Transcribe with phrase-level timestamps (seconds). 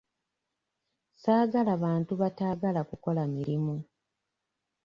[1.21, 3.75] Saagala bantu bataagala kukola mirimu.